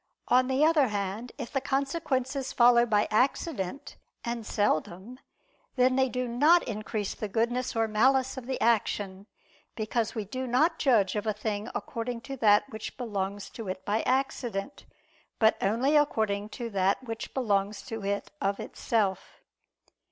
On 0.29 0.47
the 0.47 0.65
other 0.65 0.87
hand, 0.87 1.31
if 1.37 1.53
the 1.53 1.61
consequences 1.61 2.53
follow 2.53 2.87
by 2.87 3.07
accident 3.11 3.97
and 4.25 4.47
seldom, 4.47 5.19
then 5.75 5.95
they 5.95 6.09
do 6.09 6.27
not 6.27 6.63
increase 6.63 7.13
the 7.13 7.27
goodness 7.27 7.75
or 7.75 7.87
malice 7.87 8.35
of 8.35 8.47
the 8.47 8.59
action: 8.59 9.27
because 9.75 10.15
we 10.15 10.25
do 10.25 10.47
not 10.47 10.79
judge 10.79 11.15
of 11.15 11.27
a 11.27 11.33
thing 11.33 11.69
according 11.75 12.21
to 12.21 12.37
that 12.37 12.67
which 12.71 12.97
belongs 12.97 13.47
to 13.51 13.67
it 13.67 13.85
by 13.85 14.01
accident, 14.01 14.87
but 15.37 15.55
only 15.61 15.95
according 15.95 16.49
to 16.49 16.71
that 16.71 17.03
which 17.03 17.31
belongs 17.35 17.83
to 17.83 18.03
it 18.03 18.31
of 18.41 18.59
itself. 18.59 19.43